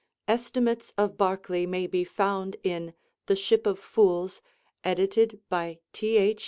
[0.27, 2.95] Estimates of Barclay may be found in
[3.27, 4.41] 'The Ship of Fools,'
[4.83, 6.17] edited by T.
[6.17, 6.39] H.